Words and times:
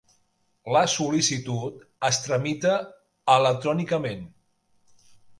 La 0.75 0.79
sol·licitud 0.93 1.83
es 2.07 2.19
tramita 2.23 2.73
electrònicament. 3.35 4.25